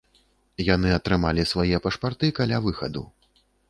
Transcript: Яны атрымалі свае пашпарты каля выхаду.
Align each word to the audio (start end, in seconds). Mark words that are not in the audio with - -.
Яны 0.75 0.89
атрымалі 0.99 1.47
свае 1.53 1.75
пашпарты 1.87 2.35
каля 2.43 2.57
выхаду. 2.69 3.09